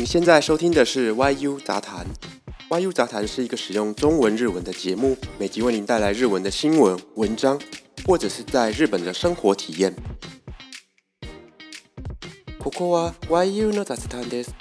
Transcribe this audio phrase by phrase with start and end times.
[0.00, 2.06] 你现在收听的是 YU 杂谈。
[2.70, 7.60] YU 杂谈是一个使用中文、日文的节目，每集为您带来日文的新闻、文章，
[8.04, 9.94] 或者是在日本的生活体验。
[12.58, 14.54] ここは YU の雑談です。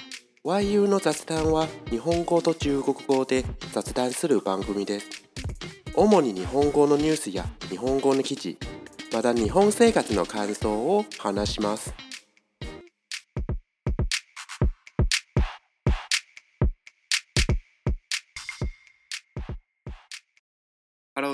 [0.44, 3.44] YU の雑談は日本語と中国語で
[3.74, 5.08] 雑談する番組です。
[5.96, 8.58] 主に日本語のニュースや日本語の記事、
[9.12, 11.92] また日本生活の感想を話します。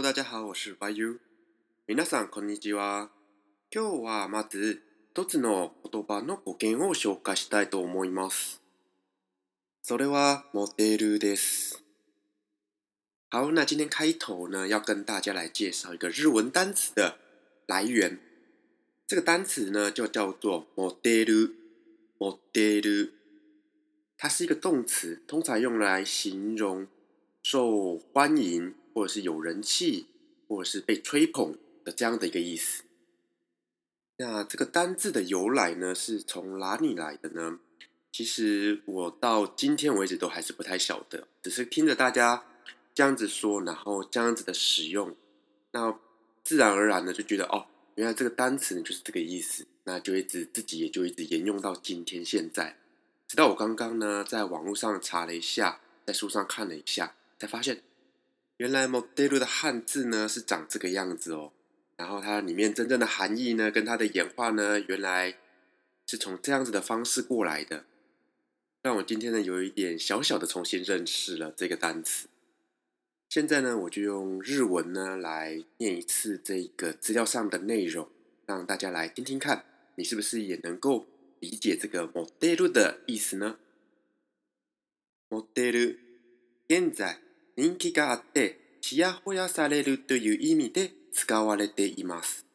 [0.06, 1.18] 大家好，我是 YU。
[1.88, 3.10] 皆さんこんにちは。
[3.74, 8.62] 今日はまず一つの言葉の語源を紹介したいと思います。
[9.82, 11.82] それはモデルです。
[13.32, 17.18] 好，那今天开头呢，要跟大家来介绍一个日文单词的
[17.66, 18.20] 来源。
[19.08, 21.50] 这个单词呢，就叫做モデル。
[22.20, 23.10] モデル，
[24.16, 26.86] 它是一个动词，通常用来形容
[27.42, 28.76] 受欢迎。
[28.96, 30.06] 或者是有人气，
[30.48, 32.82] 或者是被吹捧的这样的一个意思。
[34.16, 37.58] 那这个单字的由来呢，是从哪里来的呢？
[38.10, 42.46] 其实我到今天为止都还是不太晓得，只是听着大家
[42.94, 45.14] 这样子说，然后这样子的使用，
[45.72, 46.00] 那
[46.42, 47.66] 自然而然的就觉得哦，
[47.96, 52.78] 原来这个单词呢就是这个意思，那就一直自己也就一直沿用到今天现在。
[53.28, 57.82] 直到我刚刚呢在网络上查了一下，在书上看了一下，才发现。
[58.58, 61.52] 原来 model 的汉字呢是长这个样子哦，
[61.98, 65.36] 然后它里面真正的含义呢，跟它的演化呢，原来
[66.06, 67.84] 是从这样子的方式过来的，
[68.82, 72.28] 让我今天呢有一点小小的重新认识了这个单词。
[73.28, 78.08] 现在呢，我就用日文呢来念一次这个资料上的内容，
[78.46, 81.04] 让大家来听听看，你是不是也能够
[81.40, 83.58] 理解这个 model 的意思呢
[85.28, 85.96] ？model
[86.66, 87.25] 现在。
[87.56, 92.46] 人気があってちやほやされるという意味で使われています。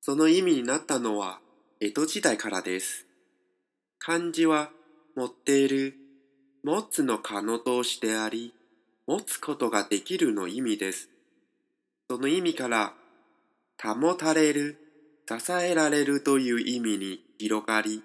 [0.00, 1.40] その意味になったのは
[1.80, 3.06] 江戸時代からです。
[3.98, 4.70] 漢字は
[5.14, 5.94] 持っている、
[6.64, 8.52] 持つの可能動詞であり、
[9.06, 11.08] 持つことができるの意味です。
[12.10, 12.94] その意味から
[13.80, 14.78] 保たれる、
[15.28, 18.02] 支えられるという意味に広がり、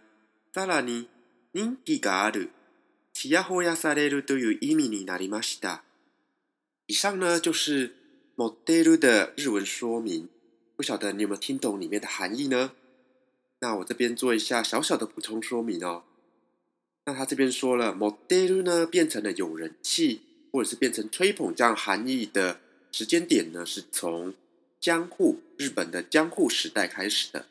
[0.53, 1.09] さらに
[1.53, 2.51] 人気がある、
[3.13, 5.83] ちやほやされるという意味になりました。
[6.87, 7.95] 以上呢就是
[8.35, 10.29] model 的日文说明，
[10.77, 12.71] 不晓得你有没有听懂里面的含义呢？
[13.59, 16.05] 那我这边做一下小小的补充说明哦。
[17.05, 20.21] 那他这边说了，model 呢变成了有人气
[20.51, 22.61] 或者是变成吹捧这样含义的
[22.91, 24.33] 时间点呢，是从
[24.79, 27.47] 江户日本的江户时代开始的。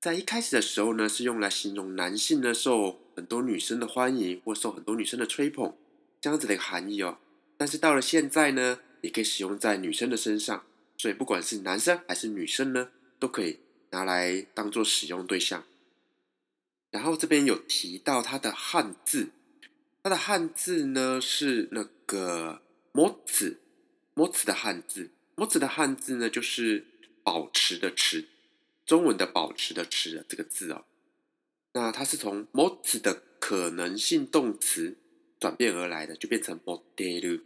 [0.00, 5.74] 在一开始的时候呢，是用来形容男性呢受很多女生的欢迎或受很多女生的吹捧
[6.20, 7.18] 这样子的一个含义哦。
[7.58, 10.64] 但是到了现在呢，也可以使用在女生的身上，
[10.96, 13.58] 所以不管是男生还是女生呢，都可以
[13.90, 15.64] 拿来当做使用对象。
[16.92, 19.30] 然后这边有提到它的汉字，
[20.04, 23.58] 它的汉字呢是那个“模子
[24.14, 26.86] ”，“模子”的汉字，“模子”的汉字呢就是
[27.24, 28.28] “保持”的“持”，
[28.86, 30.84] 中文的“保持”的“持”这个字哦。
[31.72, 34.98] 那它是从“模子”的可能性动词。
[35.40, 37.38] 转变而来的，就变成 model，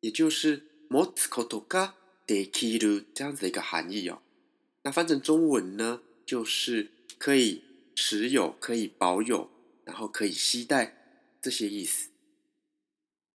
[0.00, 1.92] 也就是 motokotoka
[2.26, 4.22] dekiru 这样子的一个含义哦。
[4.82, 7.62] 那翻成中文呢，就是可以
[7.94, 9.50] 持有、可以保有，
[9.84, 10.96] 然后可以携带
[11.40, 12.10] 这些意思。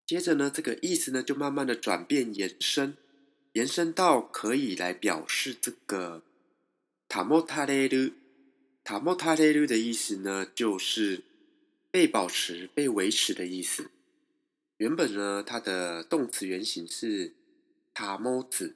[0.06, 2.96] 接着呢，这个意思呢，就慢慢的转变延伸，
[3.54, 6.24] 延伸到可以来表示这个
[7.10, 11.24] tamotareru，tamotareru 的意思呢，就是。
[11.94, 13.92] 被保持、被维持的意思。
[14.82, 17.36] 原本呢，它的动词原形是
[17.94, 18.76] 塔摩子，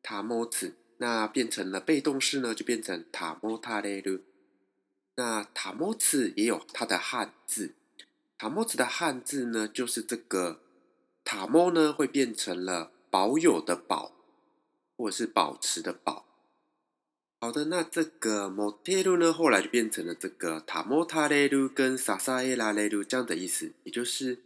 [0.00, 4.20] 塔摩子，那变成了被动式呢，就变成塔摩塔雷鲁。
[5.16, 7.74] 那塔摩子也有它的汉字，
[8.38, 10.60] 塔摩子的汉字呢，就是这个
[11.24, 14.12] 塔摩呢，会变成了保有的保，
[14.96, 16.24] 或者是保持的保。
[17.40, 24.38] 好的，那这个 model 呢，后来就变成了这个塔莫塔雷鲁跟萨萨耶拉雷鲁这样的意思，也就是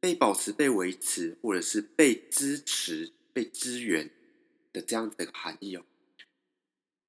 [0.00, 4.10] 被保持、被维持，或者是被支持、被支援
[4.72, 5.84] 的这样子的含义哦。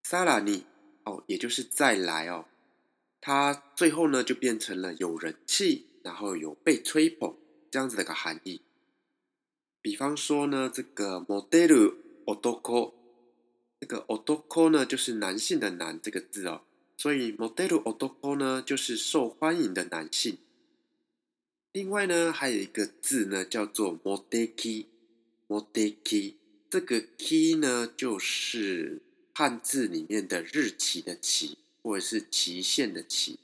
[0.04, 0.66] 萨拉尼
[1.04, 2.46] 哦，也就是再来哦，
[3.20, 7.36] 它最后呢就变成了有人气，然后有被吹捧
[7.70, 8.62] 这样子的一个含义。
[9.82, 11.94] 比方说呢，这个 model
[12.26, 12.94] otoko。
[13.80, 16.64] 这个 otoko 呢，就是男性的男这个字哦，
[16.98, 20.40] 所以 model otoko 呢，就是受欢迎的男性
[21.78, 26.34] 另外呢，还有一个字呢，叫做 “modeki”，modeki
[26.72, 33.38] 这个 “ki” 呢，就是汉字里面的日期的“期”，或者是期限的“期”。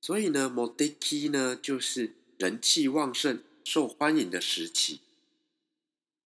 [0.00, 5.02] 所以呢，modeki 呢，就是人气旺盛、受欢迎的时期。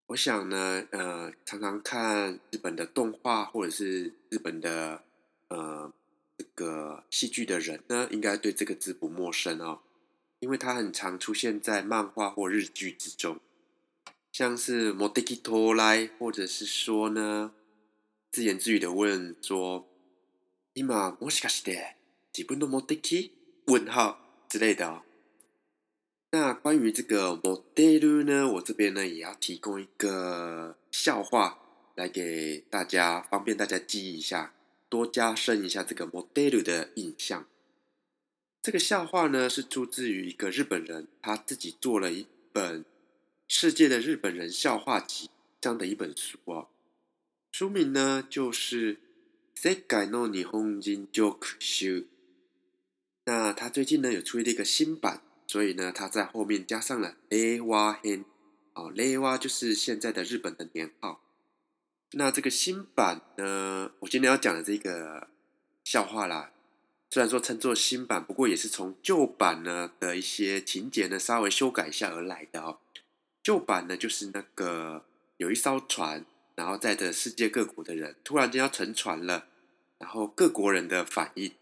[0.06, 5.02] 我想呢，呃，常常看日本的动画或者是日本的
[5.49, 5.93] 呃
[6.38, 9.81] 这个戏剧的人呢，应该对这个字不陌生哦，
[10.46, 13.40] 因为它很常出现在漫画或日剧之中，
[14.31, 17.54] 像是 “modeki to lai”，或者是说呢，
[18.31, 19.86] 自言自语的问说“
[20.74, 21.96] 今もしかして
[22.34, 23.31] 自分の modeki？”
[23.66, 25.04] 问号之类的哦。
[26.31, 31.60] 那关于这个 model 呢，我这边呢也要提供一个笑话
[31.96, 34.54] 来给大家，方便大家记忆一下，
[34.90, 37.46] 多加深一下这个 model 的印象。
[38.67, 42.83] 这个笑话呢是出自于一个日本人，他自己做了一本
[43.47, 45.27] 《世界的日本人笑话集》
[45.61, 46.67] 这样的一本书哦。
[47.53, 48.95] 书名呢就是
[49.55, 51.91] 《世界の日本人 joke 集》。
[53.27, 55.23] 那他最近呢有出了一个新版。
[55.47, 58.25] 所以呢，他在后面加上了 A 哇 hen，
[58.75, 61.23] 哦，A 哇就是现在的日本的年号。
[62.15, 65.29] 那这个新版呢，我今天要讲的这个
[65.85, 66.51] 笑话啦，
[67.08, 72.79] 虽然说称作新版，不过也是从旧版呢的一些情节呢稍微修改一下而来的哦。
[73.43, 75.05] 旧版呢就是那个
[75.37, 76.26] 有一艘船，
[76.56, 79.47] 然后载着世界各国的人，突然间要沉船了，
[79.99, 81.53] 然后各国人的反应，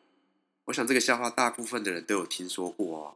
[0.65, 3.15] 我想这个笑话大部分的人都有听说过哦。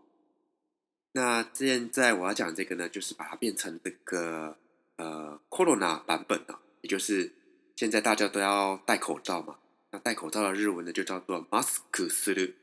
[1.12, 4.58] 那现在我要讲这个呢，就是把它变成这个
[4.96, 7.32] 呃 Corona 版本啊，也就是
[7.74, 9.56] 现在大家都要戴口罩嘛。
[9.91, 12.55] 那戴口罩的日文呢，就叫做 mask する。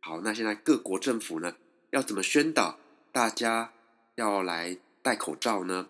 [0.00, 1.56] 好，那现在各国政府呢，
[1.90, 2.78] 要怎么宣导
[3.12, 3.72] 大家
[4.16, 5.88] 要来戴口罩呢？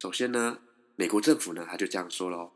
[0.00, 0.58] 首先呢，
[0.96, 2.52] 美国政府呢，他就这样说喽：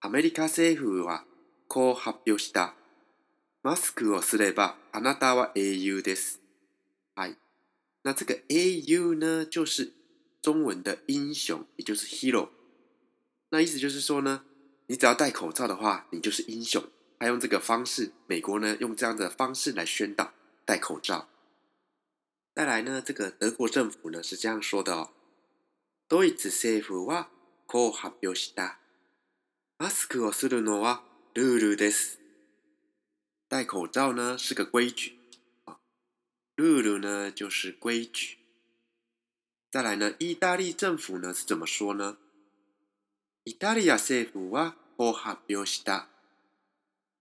[0.00, 1.24] アメリカ政府は
[1.68, 2.74] こう発表した。
[3.62, 6.40] マスクをすればあなたは英雄です。
[7.14, 7.36] はい。
[8.02, 9.92] 那这个 A U 呢，就是
[10.40, 12.48] 中文的英雄，也就是 hero。
[13.50, 14.44] 那意思就是说呢，
[14.86, 16.82] 你只要戴口罩的话，你就是英雄。
[17.18, 20.32] 他用这个方式，美国呢用这样的方式来宣导
[20.64, 21.28] 戴口罩。
[22.54, 25.10] 再来呢，这个德国政府呢是这样说的哦：
[26.08, 27.28] ドイツ政府は
[27.66, 28.78] こう発表した。
[29.78, 31.02] マスクをするのは
[31.34, 32.18] ルールです。
[33.48, 35.18] 戴口罩呢是个规矩。
[36.56, 38.38] ルール呢就是规矩。
[39.70, 42.18] 再来呢，意大利政府呢是怎么说呢？
[43.47, 46.07] イタリア政府はこう発表した。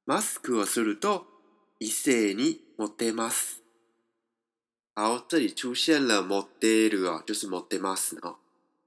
[0.06, 1.26] マスクをすると
[1.78, 3.62] 一斉に持てます。
[4.94, 8.38] 好，这里出现了モテる哦，就是持てます哦。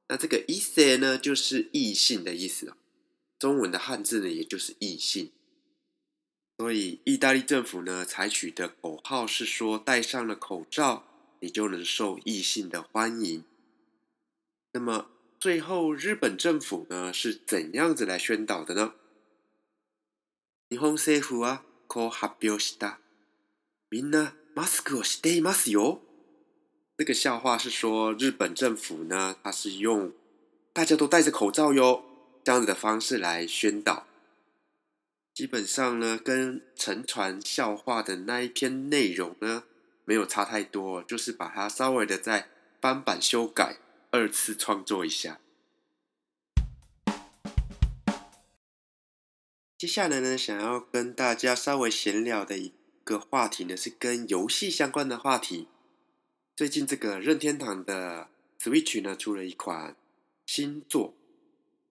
[0.07, 2.75] 那这个一斉呢，就是异性的意思哦。
[3.37, 5.31] 中文的汉字呢，也就是异性。
[6.57, 11.03] 所以，意大利政府呢采取的口号是说，戴上了口罩，
[11.39, 13.43] 你就能受异性的欢迎。
[14.71, 15.07] 那么，
[15.40, 18.94] 最后日本政府呢是怎样子来宣导的呢？
[20.68, 22.98] 日本政府はこう発表した。
[23.90, 26.00] みんなマスクをしていますよ。
[26.96, 30.12] 这个笑话是说，日本政府呢，它是用
[30.72, 32.04] 大家都戴着口罩哟
[32.44, 34.06] 这样子的方式来宣导。
[35.34, 39.64] 基本上呢，跟沉船笑话的那一篇内容呢，
[40.04, 42.48] 没有差太多，就是把它稍微的再
[42.80, 43.78] 翻版修改，
[44.11, 45.39] 二次创作一下。
[49.77, 52.73] 接下来呢，想要跟大家稍微闲聊的一
[53.03, 55.67] 个话题呢，是跟游戏相关的话题。
[56.55, 59.95] 最近这个任天堂的 Switch 呢，出了一款
[60.45, 61.13] 新作。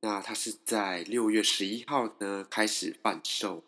[0.01, 3.63] 那它是在六月十一号呢开始贩售。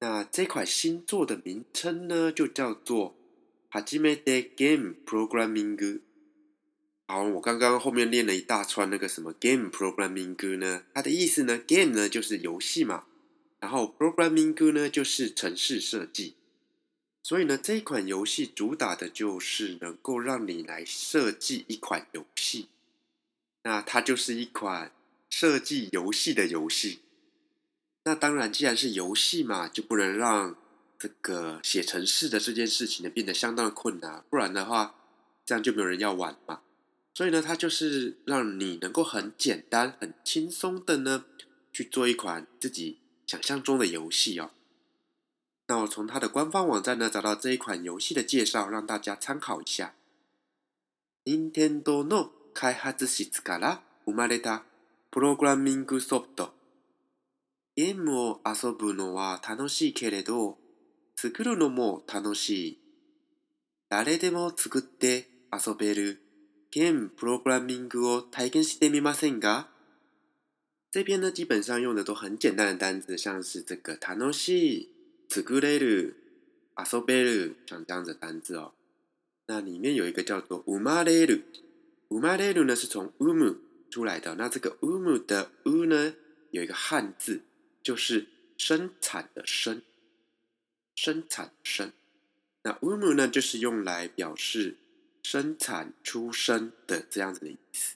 [0.00, 3.14] 那这款新作的名称呢就叫做
[3.84, 5.76] 《初めて Game Programming》。
[7.06, 10.84] 好，我刚刚后面练了一大串那个什么 Game Programming 歌呢？
[10.94, 13.04] 它的意思呢，Game 呢就是游戏嘛，
[13.60, 16.36] 然后 Programming 歌呢就是城市设计。
[17.22, 22.68] 所以呢，这一款游戏主打的就是能够让你来设计一款游戏。
[23.62, 24.92] 那它就是一款。
[25.34, 26.98] 设计游戏的游戏，
[28.04, 30.54] 那当然，既然是游戏嘛，就不能让
[30.98, 34.94] 这个写程式的这件事情呢变得相当的困难，不然的话，
[35.46, 36.60] 这样就没有人要玩嘛。
[37.13, 41.25] 所以呢，它就是让你能够很简单、很轻松的呢
[41.73, 44.51] 去做一款自己想象中的游戏哦。
[45.67, 49.95] 那我从它的官方网站呢找到这一款游戏的介绍，让大家参考一下。
[51.25, 54.63] 任天堂の開発室から生まれた
[55.11, 56.53] プログラミングソフト。
[57.75, 60.57] ゲームを遊ぶのは楽しいけれど、
[61.15, 62.79] 作るのも楽しい。
[63.89, 66.20] 誰でも作って遊べる
[66.71, 69.67] ゲームプログラミングを体験してみませんか
[70.91, 74.89] 这边呢，基本上用的都很简单的单字，像是这个楽しい、
[75.29, 76.15] 作れる、
[76.75, 78.73] 遊べる，像这样的单字哦。
[79.47, 81.43] 那里面有一个叫做生まれる，
[82.09, 83.55] 生まれる呢是从 um
[83.89, 84.35] 出来的。
[84.35, 86.15] 那这个 um 的 u 呢，
[86.51, 87.41] 有一个汉字，
[87.83, 89.81] 就是生产的生，
[90.95, 91.91] 生产生。
[92.63, 94.77] 那 um 呢，就是用来表示
[95.23, 97.95] 生产出生的这样子的意思。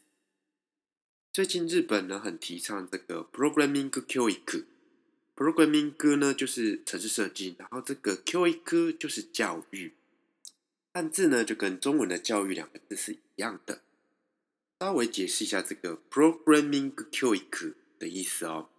[1.32, 9.94] 最近日本呢，很提倡这个 programming QIQ，programming 呢就是城市设计，然后这个 QIQ 就是教育。
[10.94, 13.82] 汉字呢，就跟中文的“教育”两个字是一样的。
[14.80, 18.70] 稍微解释一下这个 “programming QIQ” 的意思哦。“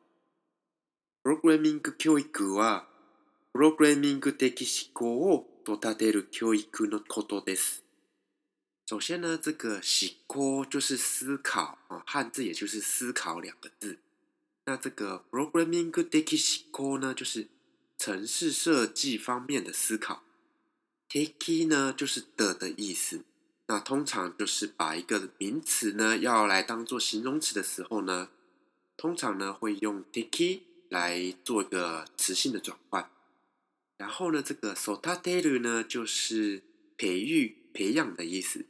[1.25, 2.89] programming QIQ” は、
[3.55, 7.85] プログラミング的思考を育てる教育のことです。
[8.88, 14.00] 首先呢，这个“思考”就是思考啊，汉字也就是“思考”两个字。
[14.64, 17.50] 那这个 “programming 的思考”呢，就是
[17.98, 20.24] 城市设计方面的思考。
[21.10, 23.26] Taki 呢，就是的的意思。
[23.66, 28.30] 那通常就是把一个名词呢，要来当做形容词的时候呢，
[28.96, 33.12] 通常呢会用 Taki 来做一个词性的转换。
[33.98, 36.64] 然后呢，这个 Sotateru 呢，就是
[36.96, 38.66] 培育、培养的意思。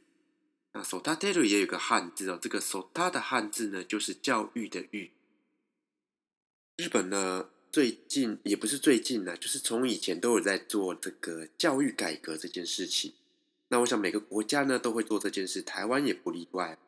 [0.78, 5.10] 那 s o t a t e r 也有个汉字哦，这个 Sota 的汉字呢，就是教育的育。
[6.76, 7.50] 日本呢？
[7.72, 13.12] 最近也不是最近呢，就是从以前都有在做这个教育改革这件事情。
[13.68, 16.78] 那我想每个国家呢都会做这件事，台湾也不例外。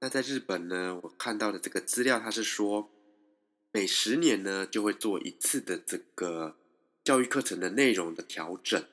[0.00, 2.90] 那在日本呢，我看到的这个资料，它是说
[3.72, 6.56] 每十年呢就会做一次的这个
[7.04, 8.84] 教育课程的内容的调整，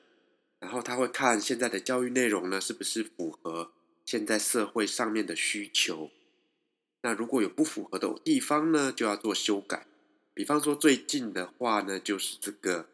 [0.60, 3.72] 然后他会看现在的教育内容呢是不是符合
[4.06, 6.10] 现在社会上面的需求。
[7.02, 9.86] 那如果有不符合的地方呢，就要做修改。
[10.32, 12.88] 比方说，最近的话呢，就是这个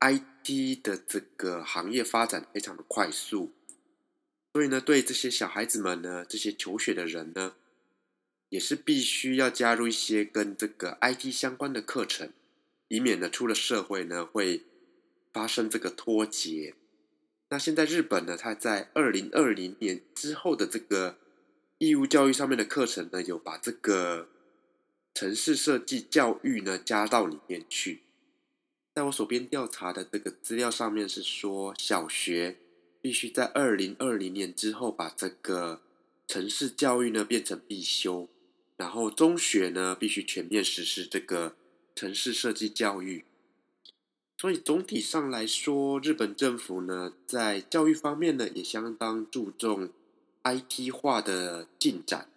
[0.00, 3.52] IT 的这个行业发展非常的快速，
[4.52, 7.54] 所以呢，对这些小孩子们呢，这些求学的人呢，
[8.48, 12.32] 也是必须要加入一些跟这个 IT 相关的课程，
[12.88, 14.62] 以免呢出了社会呢会
[15.32, 16.74] 发生这个脱节。
[17.52, 21.18] 那现在日本呢，它在二零二零年之后的这个
[21.76, 24.30] 义务教育上面的课程呢，有把这个。
[25.14, 28.00] 城市设计教育呢，加到里面去。
[28.94, 32.56] 在我手边调查的这个资料上面是说，小学
[33.02, 35.82] 必须在二零二零年之后把这个
[36.26, 38.30] 城市教育呢变成必修，
[38.78, 41.56] 然后中学呢必须全面实施这个
[41.94, 43.26] 城市设计教育。
[44.36, 49.90] 所以总体上来说，日本政府呢在教育方面呢也相当注重
[50.42, 52.28] IT 化的进展。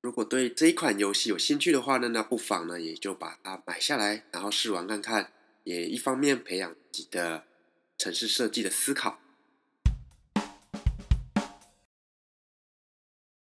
[0.00, 5.32] 如果对这一款游戏有兴趣的话呢，那不妨呢也就把它买下来，然后试玩看看，
[5.64, 7.44] 也一方面培养自己的
[7.98, 9.18] 城市设计的思考。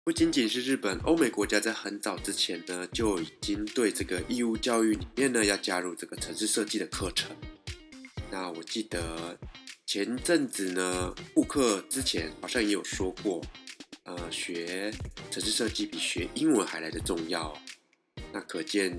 [0.05, 7.35] 不仅仅是日本，欧美国家在很早之前呢就已经对这个义务教育里面呢要加入这个城市设计的课程。
[8.29, 9.35] 那我记得
[9.83, 13.41] 前阵子呢，布克之前好像也有说过。
[14.03, 14.93] 呃，学
[15.31, 17.59] 城市设计比学英文还来的重要，
[18.31, 18.95] 那可见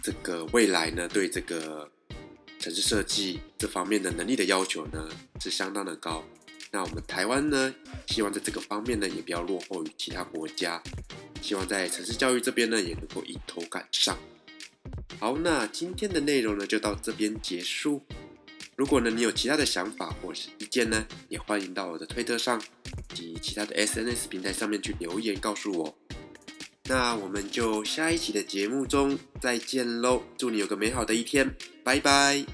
[0.00, 1.90] 这个未来呢，对这个
[2.60, 5.08] 城市设计这方面的能力的要求呢，
[5.40, 6.24] 是相当的高。
[6.71, 7.73] 那我们台湾呢，
[8.07, 10.81] 希望在这个方面呢，也不要落后于其他国家，
[11.41, 14.17] 希望在城市教育这边呢，也能够迎头赶上。
[15.19, 18.03] 好，那今天的内容呢，就到这边结束。
[18.75, 22.59] 如果呢，你有其他的想法或是意见呢，也欢迎到我的推特上
[23.13, 25.95] 及其他的 SNS 平台上面去留言告诉我。
[26.85, 30.23] 那我们就下一期的节目中再见喽！
[30.37, 32.45] 祝你有个美好的一天，拜拜！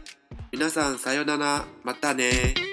[0.52, 2.73] 皆さんさよなら、またね。